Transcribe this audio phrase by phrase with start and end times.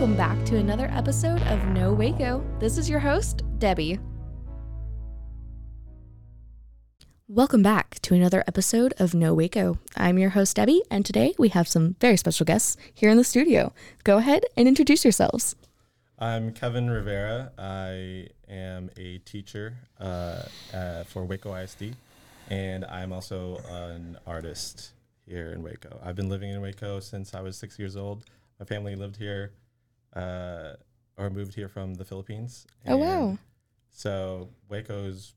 [0.00, 2.42] Welcome back to another episode of No Waco.
[2.58, 3.98] This is your host, Debbie.
[7.28, 9.78] Welcome back to another episode of No Waco.
[9.98, 13.24] I'm your host, Debbie, and today we have some very special guests here in the
[13.24, 13.74] studio.
[14.02, 15.54] Go ahead and introduce yourselves.
[16.18, 17.52] I'm Kevin Rivera.
[17.58, 21.94] I am a teacher uh, uh, for Waco ISD,
[22.48, 24.92] and I'm also an artist
[25.26, 26.00] here in Waco.
[26.02, 28.24] I've been living in Waco since I was six years old.
[28.58, 29.52] My family lived here
[30.14, 30.72] uh,
[31.16, 32.66] or moved here from the Philippines.
[32.86, 33.38] Oh, wow.
[33.90, 35.34] So Waco's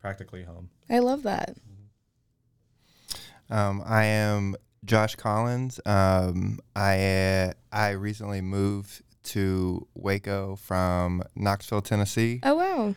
[0.00, 0.70] practically home.
[0.88, 1.56] I love that.
[3.50, 5.80] Um, I am Josh Collins.
[5.84, 12.40] Um, I uh, I recently moved to Waco from Knoxville, Tennessee.
[12.42, 12.94] Oh, wow.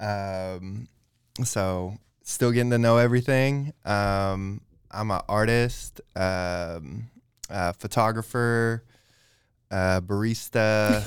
[0.00, 0.88] Um,
[1.44, 3.72] so still getting to know everything.
[3.84, 7.10] Um, I'm an artist, um,
[7.48, 8.84] a photographer,
[9.72, 11.02] a barista,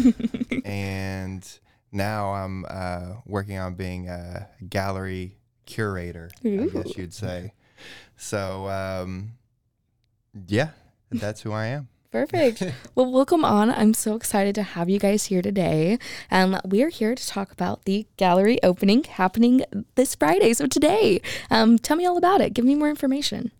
[0.65, 1.47] and
[1.91, 6.29] now I'm uh, working on being a gallery curator.
[6.43, 7.53] I guess you'd say.
[8.17, 9.33] So um,
[10.47, 10.69] yeah,
[11.11, 11.89] that's who I am.
[12.11, 12.63] Perfect.
[12.95, 13.69] well, welcome on.
[13.69, 15.99] I'm so excited to have you guys here today.
[16.31, 19.65] Um, we are here to talk about the gallery opening happening
[19.95, 20.53] this Friday.
[20.53, 21.19] So today,
[21.51, 22.53] um, tell me all about it.
[22.53, 23.51] Give me more information.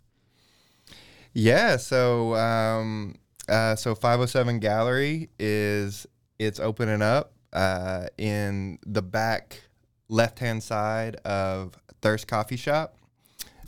[1.33, 3.15] Yeah, so um,
[3.49, 6.07] uh, so 507 Gallery is
[6.39, 9.61] it's opening up uh, in the back
[10.09, 12.97] left hand side of Thirst Coffee Shop.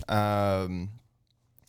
[0.07, 0.89] Um,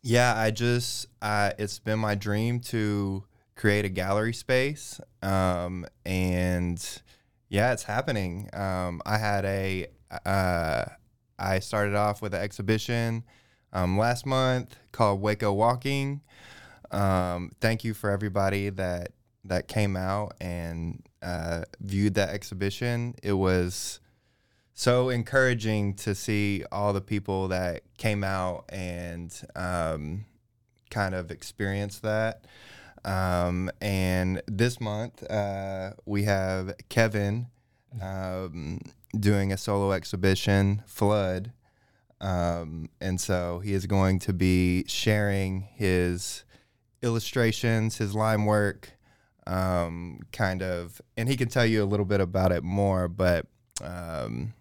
[0.03, 3.25] yeah, I just uh, it's been my dream to
[3.57, 7.03] create a gallery space, um, and
[7.49, 8.49] yeah, it's happening.
[8.53, 9.87] Um, I had a
[10.25, 10.85] uh,
[11.39, 13.25] I started off with an exhibition
[13.73, 16.21] um, last month called Waco Walking.
[16.91, 19.13] Um, thank you for everybody that
[19.45, 23.15] that came out and uh, viewed that exhibition.
[23.23, 24.01] It was
[24.75, 30.27] so encouraging to see all the people that came out and um,
[30.91, 32.45] kind of experienced that.
[33.05, 37.47] Um, and this month uh, we have Kevin
[38.03, 38.81] um,
[39.19, 41.53] doing a solo exhibition, Flood.
[42.21, 46.45] Um, and so he is going to be sharing his
[47.03, 48.91] illustrations, his line work,
[49.47, 53.47] um, kind of, and he can tell you a little bit about it more, but
[53.83, 54.53] um,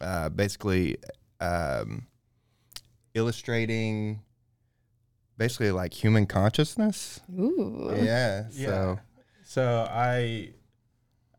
[0.00, 0.96] uh, basically
[1.40, 2.06] um,
[3.14, 4.20] illustrating
[5.38, 7.20] basically like human consciousness.
[7.36, 7.92] Ooh.
[7.96, 8.44] Yeah.
[8.52, 8.66] Yeah.
[8.66, 8.98] So,
[9.44, 10.50] So I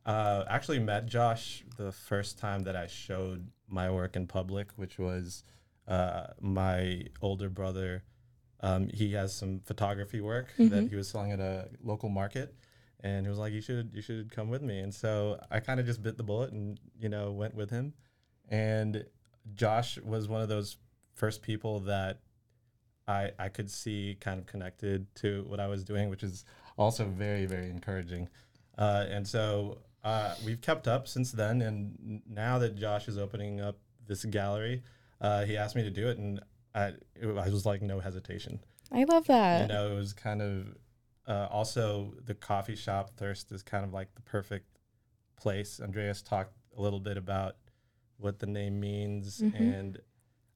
[0.05, 4.99] uh, actually met Josh the first time that I showed my work in public, which
[4.99, 5.43] was
[5.87, 8.03] uh, my older brother.
[8.63, 12.55] Um, he has some photography work that he was selling at a local market,
[13.01, 15.79] and he was like, "You should, you should come with me." And so I kind
[15.79, 17.93] of just bit the bullet and you know went with him.
[18.49, 19.05] And
[19.53, 20.77] Josh was one of those
[21.13, 22.21] first people that
[23.07, 26.45] I I could see kind of connected to what I was doing, which is
[26.77, 28.29] also very very encouraging.
[28.77, 31.61] Uh, and so uh, we've kept up since then.
[31.61, 33.77] And now that Josh is opening up
[34.07, 34.83] this gallery,
[35.21, 36.41] uh, he asked me to do it, and
[36.75, 38.59] I it, I was like no hesitation.
[38.91, 39.61] I love that.
[39.61, 40.75] You know, it was kind of
[41.27, 44.67] uh, also the coffee shop thirst is kind of like the perfect
[45.35, 45.79] place.
[45.81, 47.55] Andreas talked a little bit about
[48.17, 49.53] what the name means Mhm.
[49.55, 49.99] and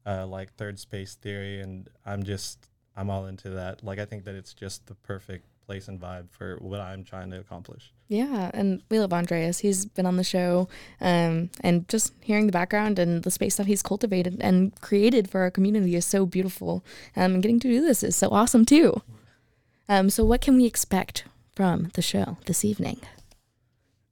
[0.06, 3.84] uh, like third space theory, and I'm just I'm all into that.
[3.84, 7.30] Like I think that it's just the perfect place and vibe for what I'm trying
[7.32, 7.92] to accomplish.
[8.08, 9.60] Yeah, and we love Andreas.
[9.60, 10.70] He's been on the show,
[11.02, 15.42] um, and just hearing the background and the space that he's cultivated and created for
[15.42, 16.84] our community is so beautiful.
[17.16, 19.02] Um, and getting to do this is so awesome too.
[19.90, 23.02] Um, so what can we expect from the show this evening?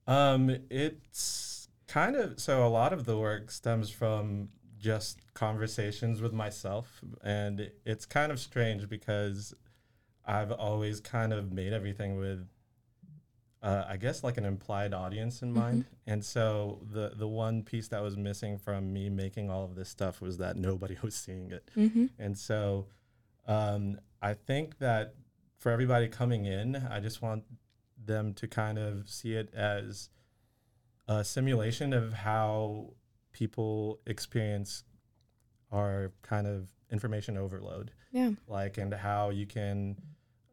[0.06, 6.32] Um, it's kind of so a lot of the work stems from just conversations with
[6.32, 9.54] myself, and it's kind of strange because
[10.26, 12.48] I've always kind of made everything with,
[13.62, 15.84] uh, I guess, like an implied audience in mind.
[16.06, 19.88] And so the the one piece that was missing from me making all of this
[19.88, 21.70] stuff was that nobody was seeing it.
[21.76, 22.06] Mm-hmm.
[22.18, 22.86] And so
[23.46, 25.14] um, I think that
[25.58, 27.44] for everybody coming in, I just want
[28.04, 30.10] them to kind of see it as
[31.08, 32.90] a simulation of how
[33.32, 34.84] people experience
[35.72, 38.30] our kind of information overload Yeah.
[38.46, 39.96] like and how you can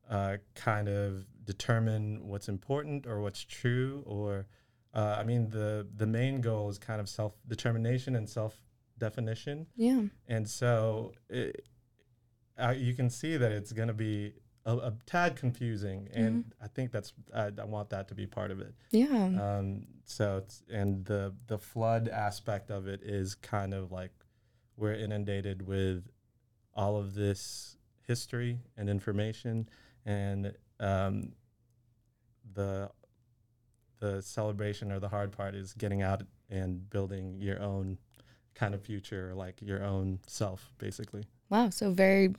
[0.09, 4.45] uh, kind of determine what's important or what's true or
[4.93, 8.61] uh, i mean the the main goal is kind of self determination and self
[8.97, 10.03] definition Yeah.
[10.27, 11.65] and so it,
[12.57, 14.33] uh, you can see that it's going to be
[14.65, 18.51] a, a tad confusing and i think that's I, I want that to be part
[18.51, 19.07] of it Yeah.
[19.57, 24.11] um, so it's, and the the flood aspect of it is kind of like
[24.77, 26.09] we're inundated with
[26.75, 27.77] all of this
[28.07, 29.69] history and information,
[30.05, 31.33] and um,
[32.53, 32.89] the
[33.99, 37.97] the celebration or the hard part is getting out and building your own
[38.53, 41.23] kind of future, like your own self, basically.
[41.49, 41.69] Wow.
[41.69, 42.35] So very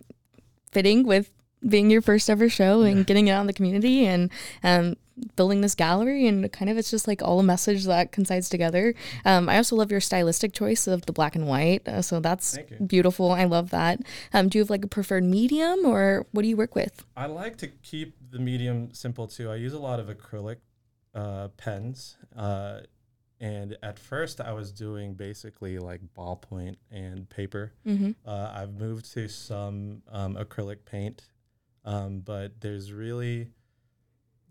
[0.70, 1.31] fitting with
[1.66, 4.31] being your first ever show and getting it out in the community and
[4.62, 4.96] um,
[5.37, 8.94] building this gallery and kind of it's just like all a message that coincides together.
[9.25, 11.87] Um, I also love your stylistic choice of the black and white.
[11.87, 13.32] Uh, so that's beautiful.
[13.32, 14.00] I love that.
[14.32, 17.05] Um, do you have like a preferred medium or what do you work with?
[17.16, 19.50] I like to keep the medium simple too.
[19.50, 20.56] I use a lot of acrylic
[21.14, 22.17] uh, pens.
[22.37, 22.81] Uh,
[23.40, 27.72] and at first, I was doing basically like ballpoint and paper.
[27.87, 28.12] Mm-hmm.
[28.26, 31.28] Uh, I've moved to some um, acrylic paint,
[31.84, 33.49] um, but there's really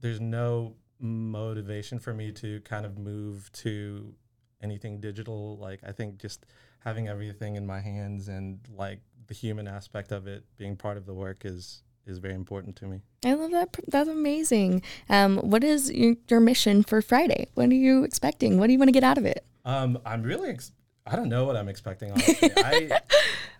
[0.03, 4.13] there's no motivation for me to kind of move to
[4.61, 5.57] anything digital.
[5.57, 6.45] Like I think just
[6.79, 11.05] having everything in my hands and like the human aspect of it being part of
[11.05, 12.99] the work is is very important to me.
[13.23, 13.77] I love that.
[13.87, 14.81] That's amazing.
[15.07, 17.47] Um, what is your, your mission for Friday?
[17.53, 18.59] What are you expecting?
[18.59, 19.45] What do you want to get out of it?
[19.63, 20.73] Um, I'm really, ex-
[21.07, 22.11] I don't know what I'm expecting.
[22.11, 22.99] Honestly, I,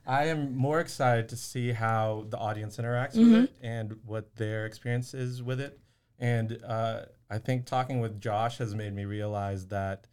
[0.05, 4.65] I am more excited to see how the audience interacts with it and what their
[4.65, 5.79] experience is with it.
[6.19, 10.07] And uh, I think talking with Josh has made me realize that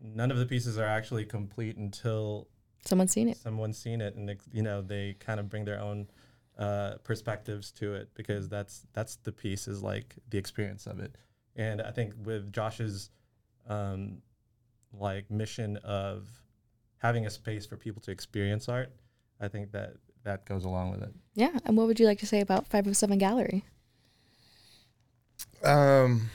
[0.00, 2.48] none of the pieces are actually complete until
[2.84, 3.36] Someone's seen it.
[3.36, 6.06] someone's seen it, and you know they kind of bring their own
[6.58, 11.16] uh, perspectives to it because that's that's the piece is like the experience of it.
[11.56, 13.10] And I think with Josh's
[13.68, 14.22] um,
[14.92, 16.28] like mission of
[16.98, 18.90] having a space for people to experience art,
[19.40, 19.94] I think that
[20.24, 21.14] that goes along with it.
[21.34, 21.58] Yeah.
[21.64, 23.64] And what would you like to say about 507 Gallery?
[25.64, 26.30] Um,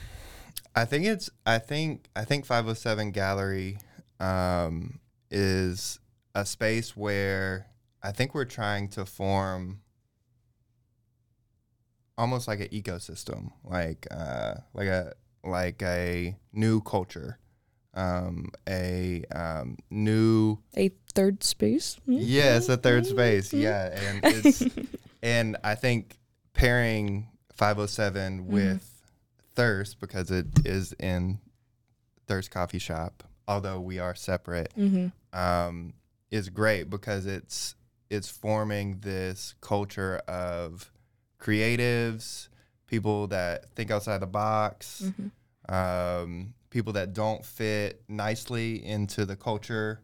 [0.74, 1.30] I think it's.
[1.44, 2.08] I think.
[2.14, 3.78] I think 507 Gallery,
[4.20, 5.00] um,
[5.30, 5.98] is
[6.34, 7.66] a space where
[8.02, 9.80] I think we're trying to form
[12.18, 15.14] almost like an ecosystem, like uh, like a
[15.44, 17.38] like a new culture,
[17.94, 21.96] um, a um, new A third space?
[22.04, 22.18] Hmm?
[22.18, 23.52] yeah, a third space.
[23.52, 24.62] Yeah, and it's
[25.22, 26.18] and I think
[26.52, 28.95] pairing 507 with
[29.56, 31.38] Thirst because it is in
[32.28, 35.38] Thirst Coffee Shop, although we are separate, Mm-hmm.
[35.38, 35.94] um,
[36.30, 37.74] is great because it's
[38.10, 40.92] it's forming this culture of
[41.40, 42.48] creatives,
[42.86, 45.74] people that think outside the box, Mm-hmm.
[45.74, 50.00] um, people that don't fit nicely into the culture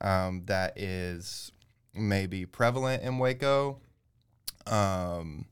[0.00, 1.50] um, that is
[1.94, 3.78] maybe prevalent in Waco.
[4.66, 5.46] Um,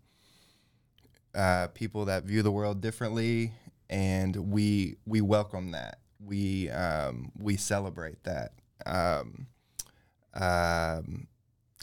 [1.35, 3.53] uh, people that view the world differently,
[3.91, 5.99] and we we welcome that.
[6.25, 8.53] We um, we celebrate that.
[8.87, 9.47] Um,
[10.35, 11.29] um,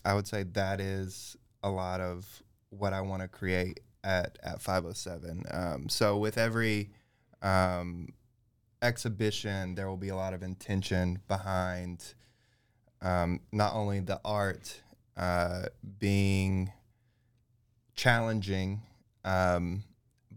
[0.06, 2.26] I would say that is a lot of
[2.70, 5.44] what I want to create at at 507.
[5.52, 6.92] Um, so with every
[7.42, 8.10] um,
[8.82, 12.14] exhibition, there will be a lot of intention behind
[13.02, 14.82] um, not only the art
[15.18, 15.64] uh,
[16.00, 16.72] being
[17.96, 18.82] challenging,
[19.26, 19.84] um,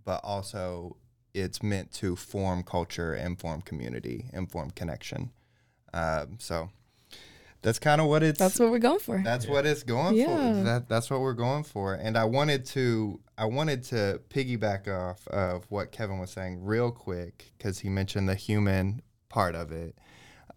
[0.04, 0.96] but also
[1.34, 5.30] it's meant to form culture and form community and form connection.
[5.94, 6.70] Um, so
[7.62, 8.38] that's kind of what it's.
[8.38, 9.20] That's what we're going for.
[9.24, 10.26] That's what it's going Yeah.
[10.58, 10.64] for.
[10.64, 11.94] That that's what we're going for.
[11.94, 16.90] And I wanted to I wanted to piggyback off of what Kevin was saying real
[16.90, 19.96] quick because he mentioned the human part of it.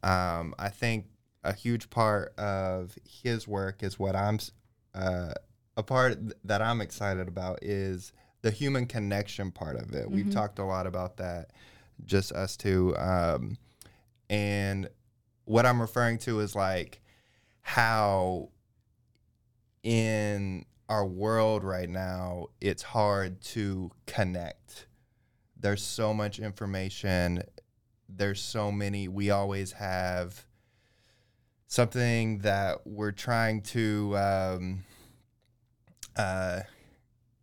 [0.04, 1.06] Um, I think
[1.44, 4.40] a huge part of his work is what I'm
[4.96, 5.34] uh,
[5.78, 10.10] a part that I'm excited about is the human connection part of it.
[10.10, 11.52] We've talked a lot about that,
[12.06, 12.96] just us two.
[12.98, 13.58] Um,
[14.30, 14.88] and
[15.46, 17.02] what I'm referring to is like
[17.62, 18.50] how
[19.84, 24.88] in our world right now it's hard to connect.
[25.60, 27.42] There's so much information.
[28.08, 29.08] There's so many.
[29.08, 30.46] We always have
[31.68, 34.84] something that we're trying to um,
[36.16, 36.62] uh,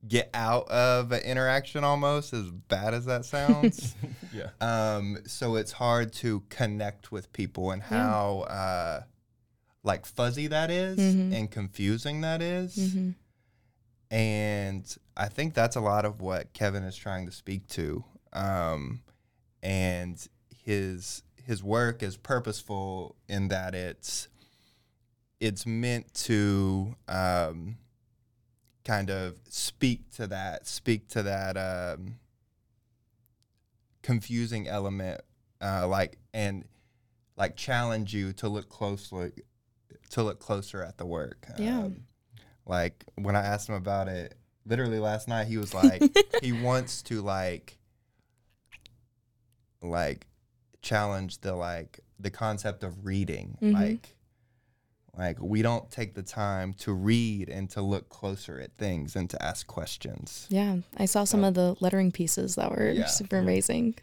[0.07, 3.95] get out of an interaction almost, as bad as that sounds.
[4.35, 4.49] Yeah.
[4.63, 9.03] Um, so it's hard to connect with people and how uh,
[9.85, 11.35] like fuzzy that is Mhm.
[11.35, 12.95] and confusing that is.
[12.95, 13.11] hmm
[14.11, 18.05] And I think that's a lot of what Kevin is trying to speak to.
[18.33, 19.03] Um,
[19.63, 20.27] and
[20.65, 24.29] his his work is purposeful in that it's
[25.41, 27.77] it's meant to um,
[28.85, 32.17] kind of speak to that, speak to that um,
[34.03, 35.21] confusing element,
[35.61, 36.65] uh, like and
[37.37, 39.33] like challenge you to look closely
[40.11, 41.47] to look closer at the work.
[41.59, 41.81] Yeah.
[41.81, 42.05] Um,
[42.67, 44.35] like when I asked him about it,
[44.67, 46.03] literally last night, he was like,
[46.43, 47.79] he wants to like,
[49.81, 50.27] like,
[50.83, 53.57] challenge the like the concept of reading.
[53.61, 53.75] Mhm.
[53.75, 54.17] Like,
[55.17, 59.29] like we don't take the time to read and to look closer at things and
[59.31, 60.47] to ask questions.
[60.51, 63.07] Yeah, I saw some of the lettering pieces that were Yeah.
[63.07, 63.97] super amazing.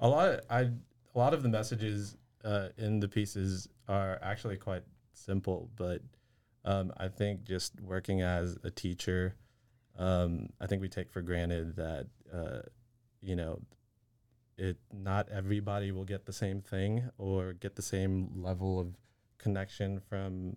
[0.00, 4.82] A lot, I a lot of the messages uh, in the pieces are actually quite
[5.14, 6.02] simple, but
[6.64, 9.34] um, I think just working as a teacher,
[9.98, 12.60] um, I think we take for granted that uh,
[13.22, 13.60] you know,
[14.58, 18.88] it not everybody will get the same thing or get the same level of
[19.40, 20.56] connection from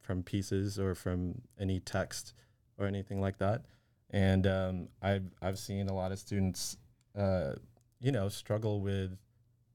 [0.00, 2.32] from pieces or from any text
[2.78, 3.66] or anything like that.
[4.10, 6.76] And um, I've I've seen a lot of students,
[7.16, 7.52] uh,
[8.00, 9.16] you know, struggle with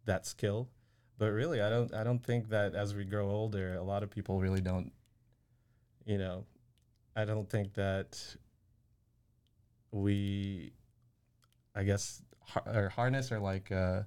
[0.06, 0.70] that skill.
[1.18, 4.10] But really, I don't I don't think that as we grow older, a lot of
[4.10, 4.92] people really don't.
[6.06, 6.46] You know,
[7.16, 8.20] I don't think that
[9.92, 10.74] we,
[11.74, 14.02] I guess, har- or harness or like uh,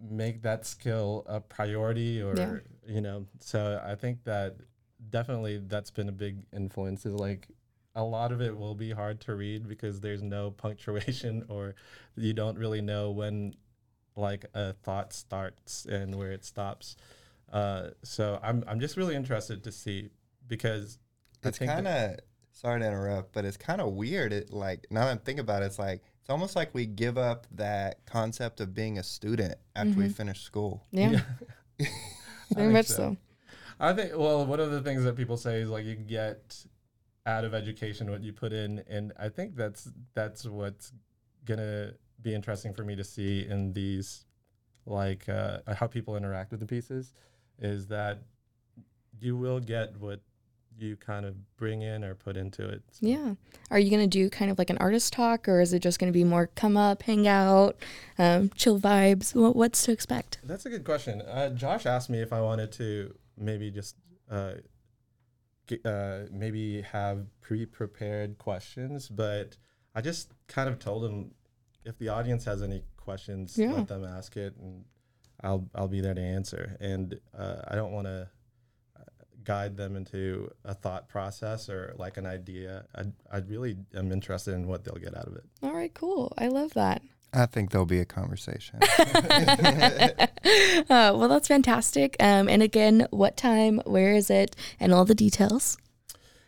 [0.00, 2.56] make that skill a priority or Yeah.
[2.86, 3.26] you know.
[3.40, 4.56] So I think that
[5.10, 7.06] definitely that's been a big influence.
[7.06, 7.48] Is like
[7.94, 11.74] a lot of it will be hard to read because there's no punctuation or
[12.16, 13.54] you don't really know when
[14.16, 16.96] like a thought starts and where it stops.
[17.52, 20.10] Uh, so I'm I'm just really interested to see
[20.48, 20.98] because
[21.42, 22.16] It's kind of
[22.52, 24.32] sorry to interrupt, but it's kind of weird.
[24.32, 27.18] It like now that I think about it, it's like it's almost like we give
[27.18, 30.82] up that concept of being a student after we finish school.
[30.90, 31.20] Yeah,
[31.80, 31.86] I
[32.52, 32.96] very much so.
[32.96, 33.16] so.
[33.78, 36.64] I think well, one of the things that people say is like you get
[37.26, 40.92] out of education what you put in, and I think that's that's what's
[41.44, 44.24] gonna be interesting for me to see in these,
[44.86, 47.12] like uh, how people interact with the pieces,
[47.58, 48.22] is that
[49.20, 50.20] you will get what
[50.78, 52.82] you kind of bring in or put into it.
[52.90, 53.34] So Yeah.
[53.70, 56.12] Are you gonna do kind of like an artist talk, or is it just gonna
[56.12, 57.76] be more come up, hang out,
[58.18, 59.34] um, chill vibes?
[59.34, 60.38] What, what's to expect?
[60.44, 61.22] That's a good question.
[61.22, 63.96] Uh, Josh asked me if I wanted to maybe just
[64.30, 64.54] uh,
[65.68, 69.56] g- uh, maybe have pre-prepared questions, but
[69.94, 71.32] I just kind of told him
[71.84, 73.72] if the audience has any questions, Yeah.
[73.72, 74.84] let them ask it, and
[75.42, 76.76] I'll I'll be there to answer.
[76.80, 78.28] And uh, I don't want to
[79.44, 82.84] guide them into a thought process or like an idea.
[82.94, 85.44] I I really am interested in what they'll get out of it.
[85.62, 86.32] All right, cool.
[86.38, 87.02] I love that.
[87.34, 88.78] I think there'll be a conversation.
[88.82, 90.26] uh,
[90.88, 92.14] well, that's fantastic.
[92.20, 93.80] Um, and again, what time?
[93.84, 94.54] Where is it?
[94.78, 95.76] And all the details.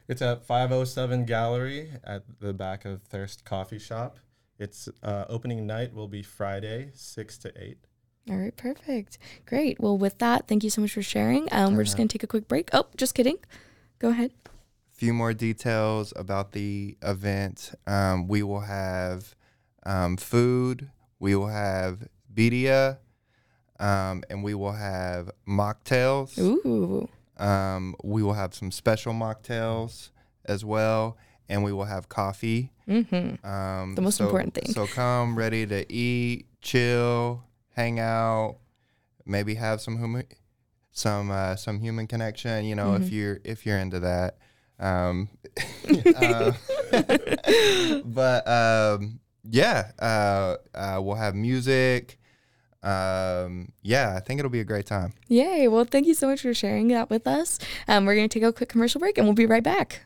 [0.08, 4.20] It's at 507 Gallery at the back of Thirst Coffee Shop.
[4.58, 7.78] Its uh, opening night will be Friday, 6 to 8.
[8.28, 9.18] All right, perfect.
[9.47, 9.78] Great.
[9.80, 11.49] Well, with that, thank you so much for sharing.
[11.52, 12.71] Um, we're just going to take a quick break.
[12.73, 13.37] Oh, just kidding.
[13.99, 14.33] Go ahead.
[14.92, 17.73] few more details about the event.
[17.87, 19.35] Um, we will have
[19.85, 20.90] um, food,
[21.21, 22.99] we will have bedia,
[23.78, 26.37] um, and we will have mocktails.
[26.38, 27.09] Ooh.
[27.37, 30.11] Um, we will have some special mocktails
[30.47, 31.16] as well,
[31.49, 32.73] and we will have coffee.
[32.88, 33.47] Mm-hmm.
[33.47, 34.73] Um, The most so- important thing.
[34.73, 37.45] So come ready to eat, chill,
[37.76, 38.56] hang out,
[39.26, 40.25] maybe have some humi-
[40.90, 42.64] some uh, some human connection.
[42.64, 43.04] You know, Mm-hmm.
[43.04, 44.38] if you're if you're into that.
[44.78, 45.28] Um,
[46.16, 46.52] uh,
[48.04, 52.18] but um, yeah, uh, uh, we'll have music.
[52.83, 55.12] Um, yeah, I think it'll be a great time.
[55.28, 55.66] Yay.
[55.66, 57.59] Well, thank you so much for sharing that with us.
[57.88, 60.02] Um, we're going to take a quick commercial break and we'll be right back.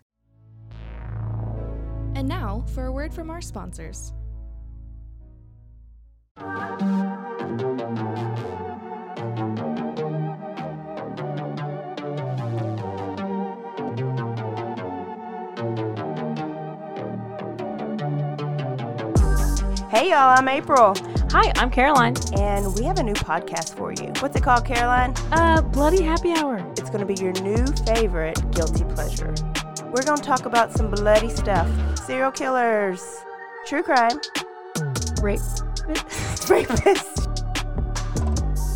[2.15, 4.13] And now for a word from our sponsors.
[6.41, 6.47] Hey
[20.09, 20.95] y'all, I'm April,
[21.31, 22.15] Hi, I'm Caroline.
[22.39, 24.11] and we have a new podcast for you.
[24.21, 25.13] What's it called, Caroline?
[25.33, 26.67] Uh, Bloody Happy Hour.
[26.79, 29.35] It's going to be your new favorite guilty pleasure.
[29.93, 31.69] We're going to talk about some bloody stuff
[31.99, 33.05] serial killers,
[33.67, 34.19] true crime,
[35.21, 35.41] Rape.
[36.49, 37.29] rapists.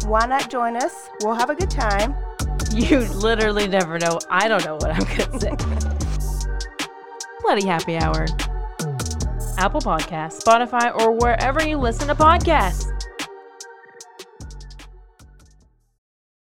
[0.07, 1.09] Why not join us?
[1.21, 2.15] We'll have a good time.
[2.73, 4.19] You literally never know.
[4.31, 5.57] I don't know what I'm gonna say.
[7.43, 8.27] Bloody Happy Hour.
[9.57, 12.91] Apple Podcasts, Spotify, or wherever you listen to podcasts.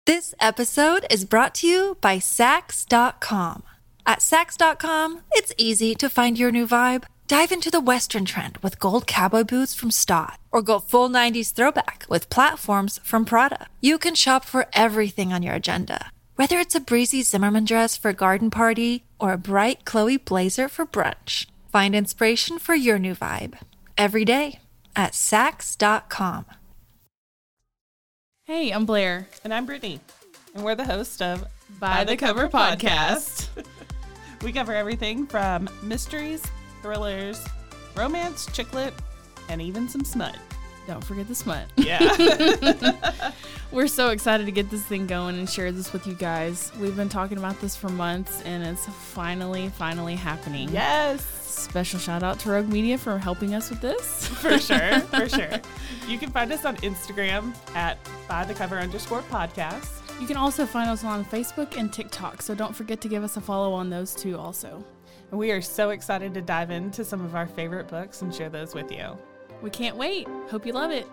[0.05, 3.63] This episode is brought to you by Saks.com.
[4.05, 7.05] At Saks.com, it's easy to find your new vibe.
[7.27, 11.51] Dive into the Western trend with gold cowboy boots from Staud, or go full 90s
[11.51, 13.65] throwback with platforms from Prada.
[13.81, 18.09] You can shop for everything on your agenda, whether it's a breezy Zimmermann dress for
[18.09, 21.47] a garden party or a bright Chloe blazer for brunch.
[21.71, 23.57] Find inspiration for your new vibe
[23.97, 24.59] every day
[24.95, 26.45] at Saks.com.
[28.43, 29.99] Hey, I'm Blair, And I'm Brittany,
[30.53, 31.43] and we're the host of
[31.79, 33.47] by the Cover Podcast.
[34.43, 36.43] we cover everything from mysteries,
[36.85, 37.43] thrillers,
[37.95, 38.93] romance, chick lit,
[39.49, 40.37] and even some smut.
[40.85, 41.65] Don't forget the smut.
[41.77, 43.31] Yeah.
[43.71, 46.71] We're so excited to get this thing going and share this with you guys.
[46.79, 50.69] We've been talking about this for months and it's finally, finally happening.
[50.69, 54.27] yes, Special shout out to Rogue Media for helping us with this.
[54.27, 55.59] for sure, for sure.
[56.07, 59.89] You can find us on Instagram at by the cover underscore podcast.
[60.21, 63.37] You can also find us on Facebook and TikTok, so don't forget to give us
[63.37, 64.83] a follow on those two also.
[65.31, 68.49] And we are so excited to dive into some of our favorite books and share
[68.49, 69.17] those with you.
[69.61, 70.27] We can't wait.
[70.49, 71.07] Hope you love it.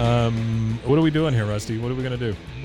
[0.00, 1.78] Um, what are we doing here, Rusty?
[1.78, 2.34] What are we gonna do?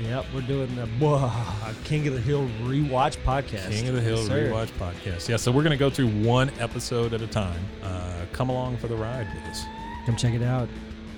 [0.00, 3.70] Yep, we're doing the uh, King of the Hill rewatch podcast.
[3.70, 4.48] King of the Hill Yes, sir.
[4.50, 5.28] rewatch podcast.
[5.28, 7.60] Yeah, so we're gonna go through one episode at a time.
[7.82, 9.64] Uh, come along for the ride with us,
[10.06, 10.68] Come check it out.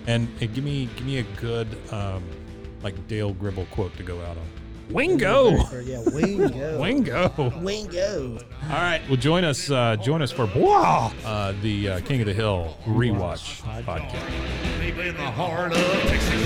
[0.07, 2.22] and uh, give me give me a good um,
[2.83, 4.46] like Dale Gribble quote to go out on.
[4.92, 6.79] Wingo, Yeah, Wingo.
[6.81, 7.53] Wingo.
[7.61, 8.38] Wingo.
[8.64, 12.26] All right, well join us uh, join us for Blah, uh, the uh, King of
[12.26, 14.81] the Hill rewatch podcast.
[14.81, 16.42] Deep in the heart of Texas,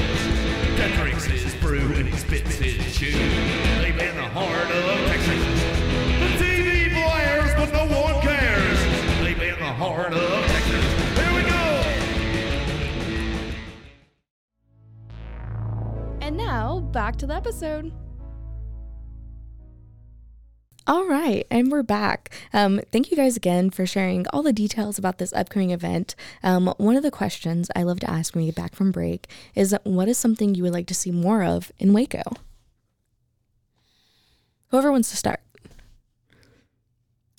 [0.76, 3.10] that drinks his brew and he spits his chew.
[3.12, 5.44] Deep in the heart of Texas,
[6.20, 8.78] the TV blares, but no one cares.
[9.26, 10.84] Deep in the heart of Texas,
[11.18, 11.54] here we go.
[16.20, 17.92] And now back to the episode.
[20.86, 22.30] All right, and we're back.
[22.52, 26.14] Um, thank you guys again for sharing all the details about this upcoming event.
[26.42, 29.26] Um, one of the questions I love to ask when we get back from break
[29.54, 32.22] is what is something you would like to see more of in Waco?
[34.68, 35.40] Whoever wants to start.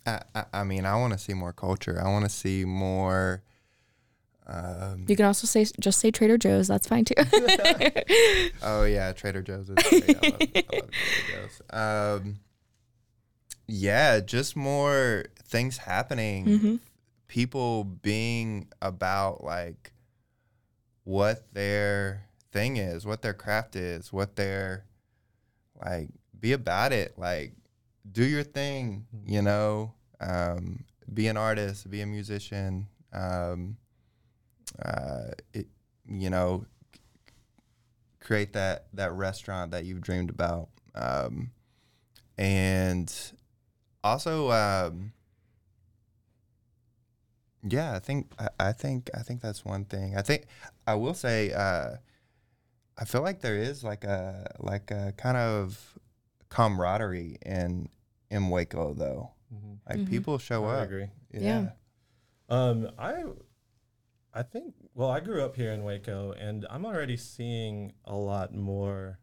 [0.08, 2.02] I, I, I mean, I want to see more culture.
[2.04, 3.44] I want to see more.
[4.48, 6.68] Um, You can also say just say Trader Joe's.
[6.68, 7.14] That's fine too.
[8.64, 10.10] oh yeah, Trader Joe's is great.
[10.10, 12.34] I love, I love Trader Joe's.
[13.68, 16.46] Yeah, just more things happening.
[16.46, 16.80] Mhm.
[17.28, 19.94] People being about like
[21.04, 24.86] what their thing is, what their craft is, what their
[25.84, 27.18] like be about it.
[27.18, 27.54] Like
[28.12, 29.94] do your thing, you know.
[30.20, 32.88] Um, be an artist, be a musician.
[33.12, 33.78] Um,
[34.84, 35.68] uh, it,
[36.08, 36.66] you know,
[38.20, 41.52] create that that restaurant that you've dreamed about um,
[42.38, 43.14] and
[44.06, 45.12] also um,
[47.68, 50.46] yeah i think I, I think i think that's one thing i think
[50.86, 51.96] i will say uh,
[52.98, 55.98] i feel like there is like a like a kind of
[56.50, 57.90] camaraderie in
[58.30, 59.32] in waco though
[59.90, 60.10] like Mhm.
[60.10, 61.10] people show I up I agree.
[61.32, 61.70] yeah,
[62.50, 63.24] Um, I
[64.34, 68.54] I think, well, I grew up here in Waco and I'm already seeing a lot
[68.54, 69.18] more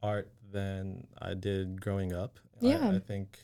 [0.00, 2.38] art than I did growing up.
[2.62, 2.90] I- Yeah.
[2.90, 3.38] I, think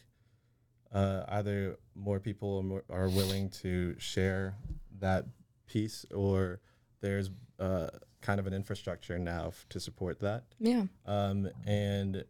[0.92, 4.54] uh, either more people are, more, are willing to share
[5.00, 5.24] that
[5.66, 6.60] piece or
[7.00, 7.88] there's uh,
[8.22, 10.44] kind of an infrastructure now f- to support that.
[10.58, 10.84] Yeah.
[11.06, 12.24] Um, and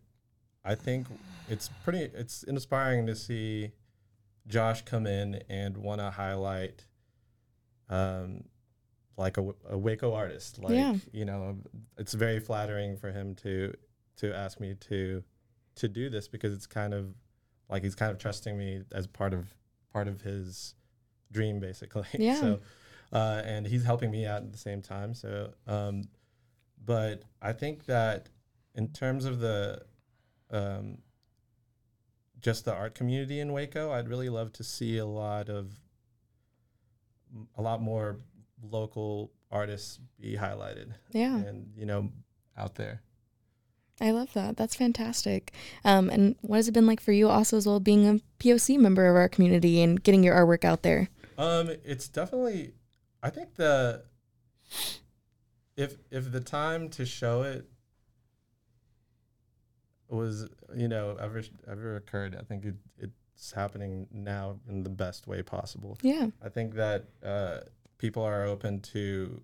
[0.64, 1.07] I think
[1.49, 3.71] it's pretty, it's inspiring to see
[4.47, 6.85] Josh come in and want to highlight
[7.88, 8.44] um,
[9.16, 10.59] like a, a Waco artist.
[10.59, 10.97] Like, Yeah.
[11.12, 11.59] you know,
[11.97, 13.75] it's very flattering for him to
[14.18, 15.23] to ask me to
[15.77, 17.14] to do this because it's kind of
[17.68, 19.54] like he's kind of trusting me as part of
[19.92, 20.74] part of his
[21.33, 22.04] dream, basically.
[22.18, 22.40] Yeah.
[22.40, 22.61] so,
[23.12, 25.14] uh, and he's helping me out at the same time.
[25.14, 26.04] So, um,
[26.85, 28.28] but I think that
[28.74, 29.83] in terms of the
[30.50, 30.98] um,
[32.40, 35.72] just the art community in Waco, I'd really love to see a lot of
[37.57, 38.16] a lot more
[38.62, 40.94] local artists be highlighted.
[41.12, 41.37] Yeah.
[41.37, 42.11] and you know,
[42.57, 43.02] out there.
[44.01, 44.57] I love that.
[44.57, 45.53] That's fantastic.
[45.85, 48.79] Um, and what has it been like for you also as well being a POC
[48.79, 51.09] member of our community and getting your artwork out there?
[51.37, 52.73] Um, it's definitely.
[53.23, 54.05] I think the
[55.77, 57.69] if if the time to show it
[60.09, 65.27] was you know ever ever occurred, I think it, it's happening now in the best
[65.27, 65.99] way possible.
[66.03, 66.29] Yeah.
[66.43, 67.59] I think that uh,
[67.99, 69.41] people are open to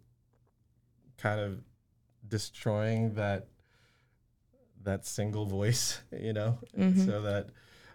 [1.17, 1.61] kind of
[2.27, 3.47] destroying that
[4.85, 7.05] that single voice, you know, Mhm.
[7.07, 7.51] so that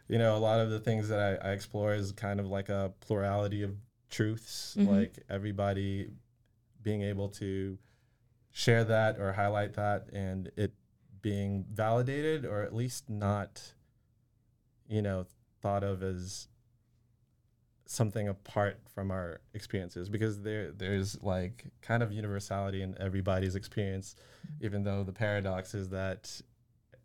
[0.08, 2.70] you know a lot of the things that I, I explore is kind of like
[2.70, 3.76] a plurality of
[4.10, 4.88] truths, Mhm.
[4.88, 6.10] like everybody
[6.82, 7.78] being able to
[8.52, 10.74] share that or highlight that, and it
[11.22, 13.74] being validated or at least not,
[14.88, 15.26] you know,
[15.62, 16.48] thought of as
[17.86, 24.16] something apart from our experiences because there there's like kind of universality in everybody's experience
[24.62, 26.40] even though the paradox is that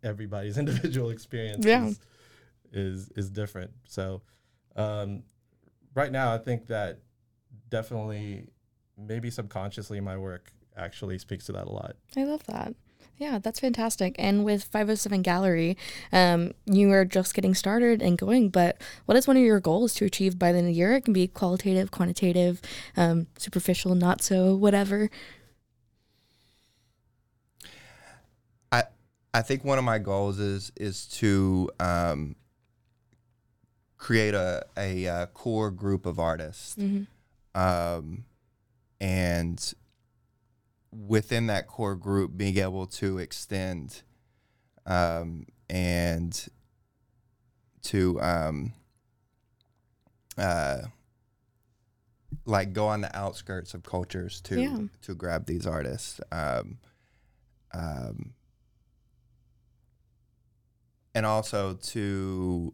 [0.05, 1.87] everybody's individual experience Yeah.
[1.87, 1.99] is,
[2.71, 4.21] is is different so
[4.77, 5.23] um,
[5.93, 6.99] right now i think that
[7.69, 8.47] definitely
[8.97, 12.75] maybe subconsciously my work actually speaks to that a lot I love that.
[13.17, 14.13] Yeah, that's fantastic.
[14.19, 15.77] And with 507 Gallery,
[16.11, 19.93] um, you are just getting started and going, but what is one of your goals
[19.95, 20.93] to achieve by the end of the year?
[20.95, 22.61] It can be qualitative, quantitative,
[22.97, 25.09] um, superficial, not so, whatever.
[28.71, 28.83] I
[29.35, 32.37] I think one of my goals is is to um,
[33.97, 37.05] create a a, uh core group of artists, Mhm.
[37.53, 38.23] um,
[39.01, 39.73] and
[40.93, 44.03] within that core group, being able to extend
[44.85, 46.47] um, and
[47.81, 48.71] to um,
[50.37, 50.77] uh,
[52.45, 54.77] like go on the outskirts of cultures to Yeah.
[55.01, 56.21] to grab these artists.
[56.31, 56.77] Um,
[57.73, 58.33] um,
[61.15, 62.73] and also to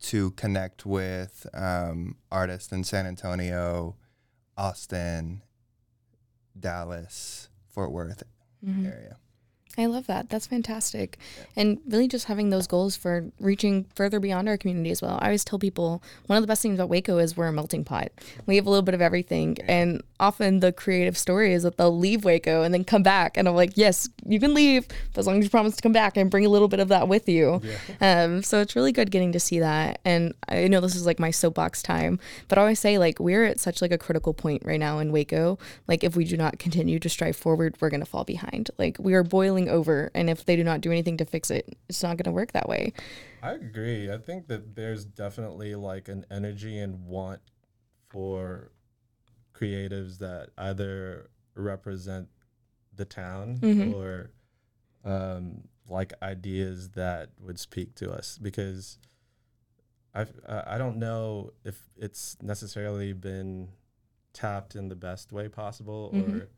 [0.00, 3.96] to connect with um, artists in San Antonio,
[4.56, 5.42] Austin,
[6.58, 8.22] Dallas, Fort Worth
[8.64, 8.86] Mhm.
[8.86, 9.16] area.
[9.78, 10.28] I love that.
[10.28, 11.18] That's fantastic.
[11.56, 15.18] And really just having those goals for reaching further beyond our community as well.
[15.20, 17.84] I always tell people one of the best things about Waco is we're a melting
[17.84, 18.12] pot.
[18.44, 19.56] We have a little bit of everything.
[19.66, 23.36] And often the creative story is that they'll leave Waco and then come back.
[23.36, 25.92] And I'm like, yes, you can leave but as long as you promise to come
[25.92, 27.60] back and bring a little bit of that with you.
[28.00, 30.00] Um, so it's really good getting to see that.
[30.04, 33.44] And I know this is like my soapbox time, but I always say like we're
[33.44, 35.58] at such like a critical point right now in Waco.
[35.88, 38.70] Like if we do not continue to strive forward, we're gonna fall behind.
[38.78, 41.76] Like we are boiling over, and if they do not do anything to fix it,
[41.88, 42.92] it's not gonna work that way.
[43.42, 44.10] I agree.
[44.12, 47.40] I think that there's definitely like an energy and want
[48.08, 48.70] for
[49.54, 52.28] creatives that either represent
[52.94, 53.92] the town Mhm.
[53.94, 54.30] or
[55.04, 58.98] um, like ideas that would speak to us because
[60.14, 63.70] I've, I I don't know if it's necessarily been
[64.32, 66.42] tapped in the best way possible Mhm.
[66.42, 66.48] or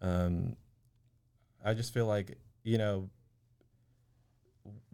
[0.00, 0.56] um,
[1.66, 3.10] I just feel like you know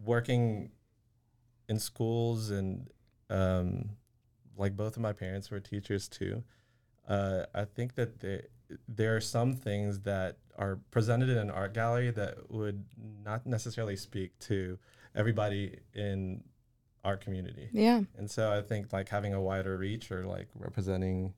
[0.03, 0.71] working
[1.69, 2.89] in schools and
[3.29, 3.91] um,
[4.57, 6.43] like both of my parents were teachers too.
[7.07, 8.43] Uh, I think that there
[8.87, 12.83] there are some things that are presented in an art gallery that would
[13.23, 14.79] not necessarily speak to
[15.15, 16.43] everybody in
[17.03, 17.69] our community.
[17.71, 18.01] Yeah.
[18.17, 21.33] And so I think like having a wider reach or like representing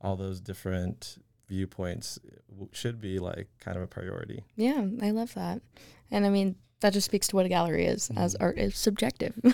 [0.00, 1.18] all those different
[1.48, 2.18] viewpoints
[2.72, 4.44] should be like kind of a priority.
[4.56, 5.60] Yeah, I love that.
[6.10, 9.32] And I mean, that just speaks to what a gallery is, as art is subjective.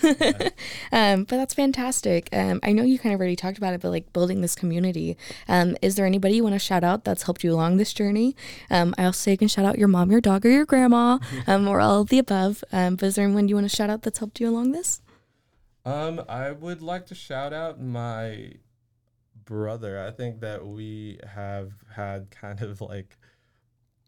[0.90, 2.28] um, but that's fantastic.
[2.32, 5.16] Um, I know you kind of already talked about it, but like building this community.
[5.46, 8.34] Um, is there anybody you want to shout out that's helped you along this journey?
[8.68, 11.18] Um, I also say you can shout out your mom, your dog, or your grandma,
[11.46, 12.64] um, or all of the above.
[12.72, 15.00] Um, but is there anyone you want to shout out that's helped you along this?
[15.84, 18.54] Um, I would like to shout out my
[19.44, 20.00] brother.
[20.04, 23.16] I think that we have had kind of like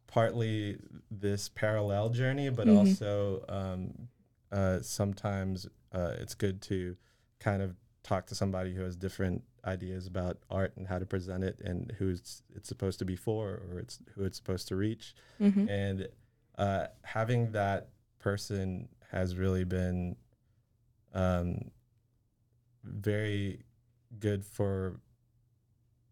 [0.07, 0.79] partly
[1.11, 2.77] this parallel journey, but Mhm.
[2.77, 4.09] also um,
[4.51, 6.97] uh, sometimes uh, it's good to
[7.38, 11.45] kind of talk to somebody who has different ideas about art and how to present
[11.45, 14.77] it and who it's, it's supposed to be for or it's who it's supposed to
[14.77, 15.14] reach.
[15.40, 15.68] Mhm.
[15.68, 16.09] And
[16.59, 20.16] uh, having that person has really been
[21.14, 21.71] um,
[22.85, 23.62] very
[24.18, 25.01] good for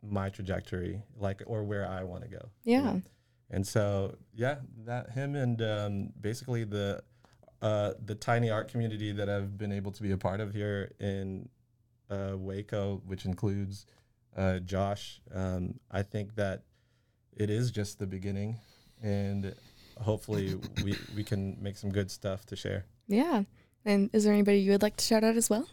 [0.03, 2.49] my trajectory, like or where I want to go.
[2.65, 2.99] Yeah.
[3.51, 7.03] And so, yeah, that him and um, basically the
[7.63, 10.93] uh, the tiny art community that I've been able to be a part of here
[10.99, 11.49] in
[12.09, 13.87] uh, Waco, which includes
[14.37, 15.21] uh, Josh.
[15.35, 16.63] Um, I think that
[17.37, 18.59] it is just the beginning,
[19.03, 19.55] and
[20.01, 22.87] hopefully we we can make some good stuff to share.
[23.09, 23.43] Yeah.
[23.85, 25.67] And is there anybody you would like to shout out as well?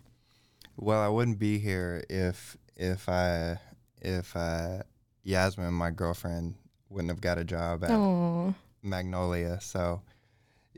[0.77, 3.59] Well, I wouldn't be here if if I
[4.01, 4.83] if uh,
[5.23, 6.55] Yasmin, my girlfriend,
[6.89, 8.53] wouldn't have got a job at Aw.
[8.81, 9.59] Magnolia.
[9.61, 10.01] So,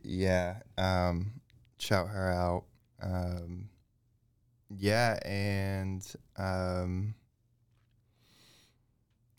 [0.04, 1.34] yeah, um,
[1.78, 2.66] shout her out.
[3.02, 3.70] Um,
[4.76, 6.06] yeah, and
[6.38, 7.16] um,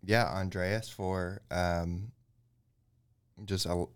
[0.04, 2.12] yeah, Andreas for um,
[3.44, 3.86] just a,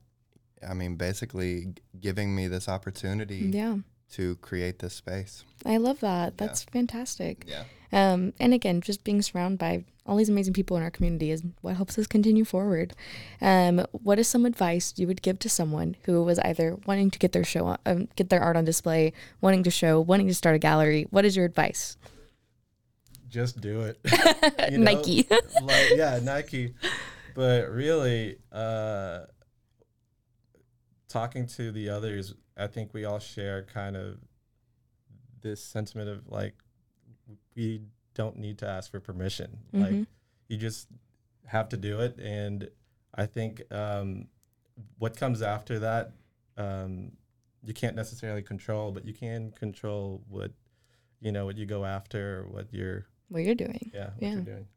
[0.68, 3.50] I mean, basically giving me this opportunity.
[3.52, 3.78] Yeah.
[4.12, 5.44] To create this space.
[5.66, 6.38] I love that.
[6.38, 7.46] That's fantastic.
[7.48, 7.64] Yeah.
[7.94, 11.42] Um, and again, just being surrounded by all these amazing people in our community is
[11.62, 12.92] what helps us continue forward.
[13.40, 17.18] Um, what is some advice you would give to someone who was either wanting to
[17.18, 20.34] get their show, on, um, get their art on display, wanting to show, wanting to
[20.34, 21.06] start a gallery?
[21.08, 21.96] What is your advice?
[23.34, 23.98] just do it.
[24.78, 25.26] Nike.
[25.62, 26.74] like yeah, Nike.
[27.34, 29.22] But really, uh,
[31.08, 34.18] talking to the others, I think we all share kind of
[35.42, 36.54] this sentiment of like
[37.54, 37.82] we
[38.14, 39.58] don't need to ask for permission.
[39.72, 40.06] Like Mhm.
[40.48, 40.88] you just
[41.46, 42.68] have to do it, and
[43.14, 44.28] I think um,
[44.98, 46.12] what comes after that,
[46.56, 47.12] um,
[47.62, 50.52] you can't necessarily control, but you can control what
[51.20, 53.90] you know what you go after, or what you're What you're doing.
[53.94, 54.34] yeah, what Yeah.
[54.34, 54.68] you're doing.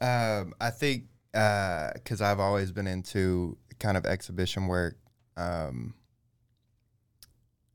[0.00, 4.98] Um, I think because I've always been into kind of exhibition work.
[5.36, 5.94] Um,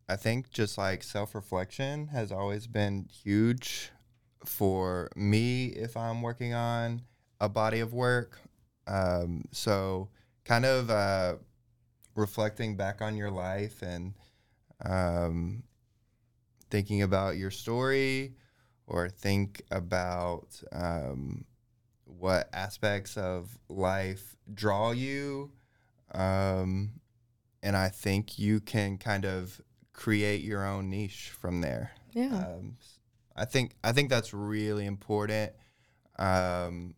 [0.09, 3.91] I think just like self reflection has always been huge
[4.43, 7.03] for me if I'm working on
[7.39, 8.39] a body of work.
[8.87, 10.09] Um, so,
[10.45, 11.35] kind of uh,
[12.15, 14.15] reflecting back on your life and
[14.83, 15.61] um,
[16.71, 18.33] thinking about your story
[18.87, 21.45] or think about um,
[22.05, 25.51] what aspects of life draw you.
[26.15, 26.93] Um,
[27.61, 29.61] and I think you can kind of
[29.99, 31.91] create your own niche from there.
[32.13, 32.27] Yeah.
[32.27, 32.77] Um,
[33.35, 35.51] I think I think that's really important.
[36.17, 36.95] Um,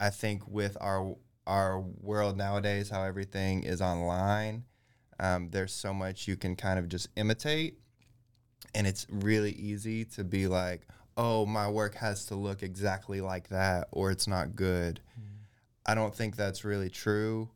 [0.00, 4.64] I think with our our world nowadays, how everything is online,
[5.20, 7.78] um, there's so much you can kind of just imitate,
[8.74, 10.82] and it's really easy to be like,
[11.16, 15.00] "Oh, my work has to look exactly like that, or it's not good."
[15.88, 17.50] I don't think that's really true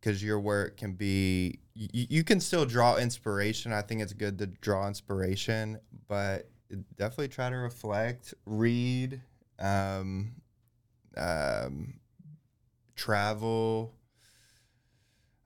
[0.00, 3.72] because your work can be you, you can still draw inspiration.
[3.72, 6.50] I think it's good to draw inspiration but
[6.96, 9.20] definitely try to reflect read
[9.58, 10.32] um,
[11.16, 12.00] um,
[12.96, 13.94] travel.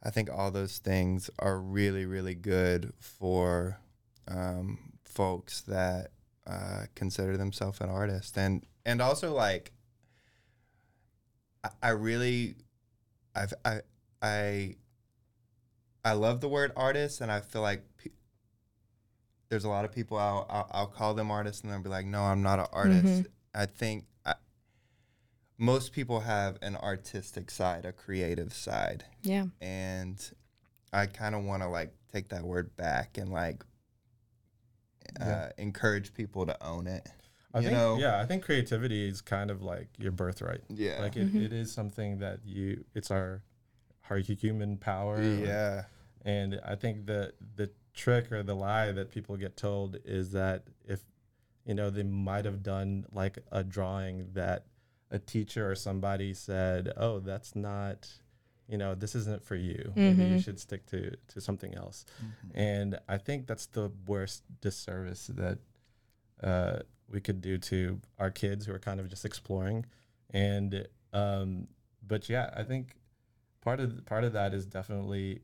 [0.03, 3.79] I think all those things are really really good for
[4.29, 6.11] um, folks that
[6.47, 8.37] uh, consider themselves an artist.
[8.37, 9.73] And and also like
[11.63, 12.57] I, I really
[13.35, 13.81] I've, I
[14.25, 14.77] I
[16.05, 18.11] I love the word artist, and I feel like pe-
[19.49, 22.07] there's a lot of people I'll, I'll I'll call them artists, and they'll be like,
[22.07, 23.27] "No, I'm not an artist." Mhm.
[23.55, 24.35] I think I,
[25.59, 29.05] most people have an artistic side, a creative side.
[29.23, 29.47] Yeah.
[29.61, 30.19] and
[30.93, 33.65] I kind of want to like take that word back and like
[35.21, 35.53] uh, Yeah.
[35.59, 37.09] encourage people to own it.
[37.53, 37.97] I you think, know?
[37.99, 40.63] yeah, I think creativity is kind of like your birthright.
[40.69, 41.01] Yeah.
[41.01, 41.45] like it, Mhm.
[41.47, 42.85] it is something that you.
[42.95, 43.43] It's our,
[44.11, 45.23] our human power.
[45.23, 45.85] Yeah.
[46.25, 50.65] and I think the the trick or the lie that people get told is that
[50.85, 51.01] if,
[51.65, 54.67] you know, they might have done like a drawing that
[55.11, 58.09] a teacher or somebody said, oh, that's not,
[58.69, 59.93] you know, this isn't for you.
[59.95, 60.45] Maybe you Mhm.
[60.45, 62.05] should stick to to something else.
[62.55, 65.59] And I think that's the worst disservice that
[66.43, 69.87] uh, we could do to our kids who are kind of just exploring.
[70.31, 71.69] And um,
[72.07, 72.97] but yeah, I think
[73.65, 75.41] part of part of that is definitely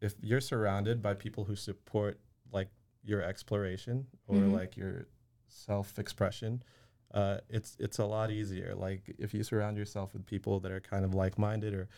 [0.00, 2.20] if you're surrounded by people who support
[2.52, 2.68] like
[3.02, 4.52] your exploration or Mhm.
[4.52, 5.06] like your
[5.48, 6.62] self expression,
[7.12, 8.74] uh, it's it's a lot easier.
[8.74, 11.88] Like if you surround yourself with people that are kind of like minded or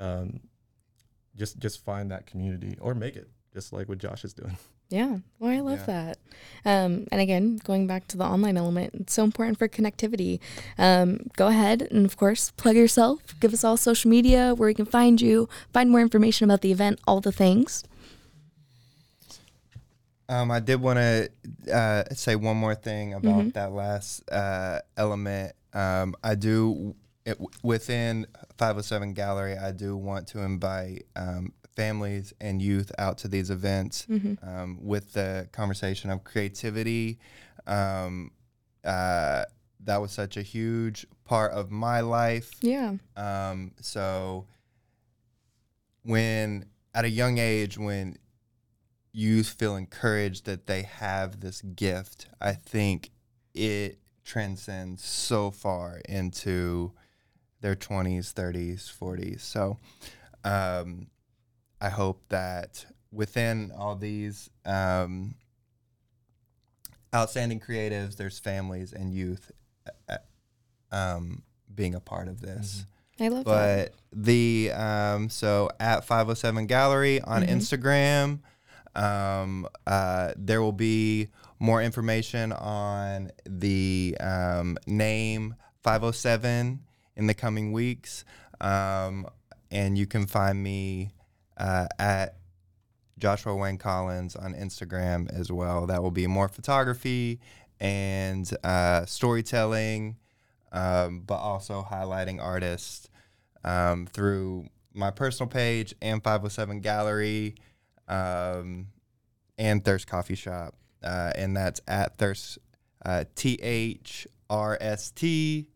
[0.00, 0.40] um,
[1.36, 4.56] just just find that community or make it, just like what Josh is doing.
[4.94, 5.18] Yeah.
[5.40, 5.86] Well, I love Yeah.
[5.86, 6.18] that.
[6.64, 10.38] Um, and again, going back to the online element, it's so important for connectivity.
[10.78, 13.18] Um, go ahead and, of course, plug yourself.
[13.40, 16.70] Give us all social media where we can find you, find more information about the
[16.70, 17.82] event, all the things.
[20.28, 21.28] Um, I did want to
[21.72, 23.52] uh, say one more thing about Mhm.
[23.54, 25.52] that last uh, element.
[25.74, 26.94] Um, I do
[27.26, 28.26] it, within
[28.56, 29.56] 507 Gallery.
[29.58, 34.38] I do want to invite um, families and youth out to these events Mhm.
[34.46, 37.18] um, with the conversation of creativity.
[37.66, 38.30] Um,
[38.84, 39.44] uh,
[39.80, 42.50] that was such a huge part of my life.
[42.62, 42.96] Yeah.
[43.16, 44.46] Um, so
[46.02, 48.16] when at a young age, when
[49.12, 53.10] youth feel encouraged that they have this gift, I think
[53.54, 56.92] it transcends so far into
[57.60, 59.40] their 20s, 30s, 40s.
[59.42, 59.78] So
[60.44, 61.06] um,
[61.84, 65.34] I hope that within all these um,
[67.14, 69.50] outstanding creatives, there's families and youth
[70.08, 70.16] uh,
[70.90, 71.42] um,
[71.74, 72.86] being a part of this.
[73.20, 73.92] I love but that.
[74.12, 77.48] the um, so at 507 Gallery on Mhm.
[77.50, 78.40] Instagram,
[79.00, 86.80] um, uh, there will be more information on the um, name 507
[87.16, 88.24] in the coming weeks,
[88.60, 89.26] um,
[89.70, 91.12] and you can find me
[91.56, 92.36] uh, at
[93.18, 95.86] Joshua Wayne Collins on Instagram as well.
[95.86, 97.40] That will be more photography
[97.80, 100.16] and uh, storytelling,
[100.72, 103.08] um, but also highlighting artists
[103.64, 107.54] um, through my personal page and 507 Gallery
[108.08, 108.88] um,
[109.58, 110.74] and Thirst Coffee Shop.
[111.02, 112.58] Uh, and that's at Thirst,
[113.04, 115.68] uh, T H R S T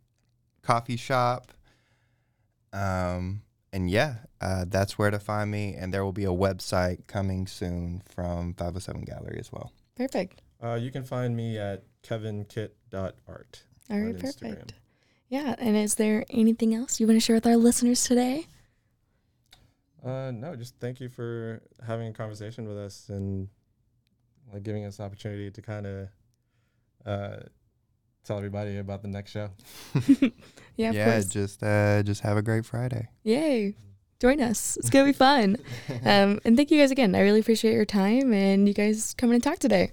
[0.62, 1.53] Coffee Shop.
[2.73, 5.74] Um, and yeah, uh, that's where to find me.
[5.74, 9.72] And there will be a website coming soon from 507 Gallery as well.
[9.96, 10.42] Perfect.
[10.62, 13.62] Uh, you can find me at kevinkit.art.
[13.90, 14.40] All on right, Instagram.
[14.40, 14.74] perfect.
[15.28, 15.54] Yeah.
[15.59, 18.46] And is there anything else you want to share with our listeners today?
[20.04, 23.48] Uh, no, just thank you for having a conversation with us and
[24.52, 26.09] like giving us the opportunity to kind of
[27.04, 27.37] uh,
[28.29, 29.51] tell everybody about the next show.
[30.77, 31.27] Yeah, of yeah, course.
[31.27, 33.09] just uh, just have a great Friday.
[33.25, 33.75] Yay.
[34.21, 34.77] Join us.
[34.77, 35.57] It's going to be fun.
[36.05, 37.17] um, and thank you guys again.
[37.17, 39.91] I really appreciate your time and you guys coming and talk today.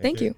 [0.00, 0.34] Thank, you.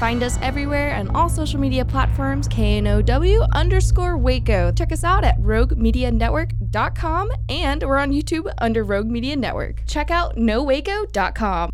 [0.00, 4.72] Find us everywhere on all social media platforms, KNOW underscore Waco.
[4.72, 9.82] Check us out at roguemedianetwork.com and we're on YouTube under Rogue Media Network.
[9.86, 11.70] Check out nowaco.com.